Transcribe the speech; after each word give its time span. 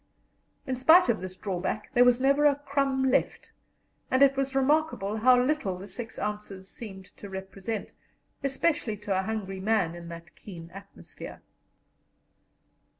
In 0.65 0.75
spite 0.75 1.09
of 1.09 1.21
this 1.21 1.35
drawback, 1.35 1.91
there 1.93 2.03
was 2.03 2.19
never 2.19 2.45
a 2.45 2.55
crumb 2.55 3.11
left, 3.11 3.51
and 4.09 4.23
it 4.23 4.35
was 4.35 4.55
remarkable 4.55 5.17
how 5.17 5.39
little 5.39 5.77
the 5.77 5.87
6 5.87 6.17
ounces 6.17 6.67
seemed 6.67 7.15
to 7.17 7.29
represent, 7.29 7.93
especially 8.43 8.97
to 8.97 9.15
a 9.15 9.21
hungry 9.21 9.59
man 9.59 9.93
in 9.93 10.07
that 10.07 10.35
keen 10.35 10.71
atmosphere. 10.73 11.43